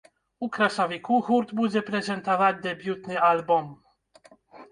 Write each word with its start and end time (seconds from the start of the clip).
У 0.45 0.47
красавіку 0.53 1.17
гурт 1.27 1.49
будзе 1.59 1.83
прэзентаваць 1.91 2.63
дэбютны 2.65 3.15
альбом. 3.29 3.65